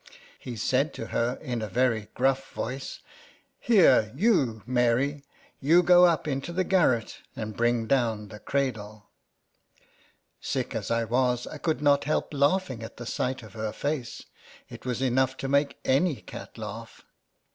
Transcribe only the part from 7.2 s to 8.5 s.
and bring down the